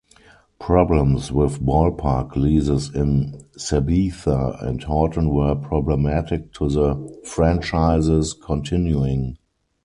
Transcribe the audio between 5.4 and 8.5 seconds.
problematic to the franchises